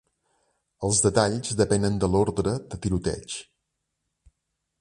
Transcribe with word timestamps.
Els 0.87 1.01
detalls 1.07 1.53
depenen 1.59 2.01
de 2.05 2.11
l'ordre 2.15 2.57
de 2.73 2.83
tiroteig. 2.87 3.37